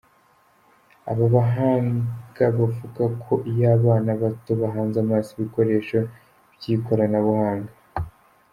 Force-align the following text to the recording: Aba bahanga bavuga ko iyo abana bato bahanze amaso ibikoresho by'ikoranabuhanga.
Aba 1.11 1.25
bahanga 1.35 2.43
bavuga 2.57 3.03
ko 3.23 3.33
iyo 3.51 3.65
abana 3.77 4.09
bato 4.21 4.51
bahanze 4.61 4.97
amaso 5.05 5.29
ibikoresho 5.33 5.99
by'ikoranabuhanga. 6.55 7.71